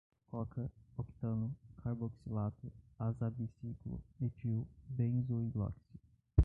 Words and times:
coca, 0.31 0.71
octano, 0.97 1.55
carboxilato, 1.79 2.67
azabiciclo, 2.99 4.01
metil, 4.19 4.63
benzoiloxi 4.97 5.99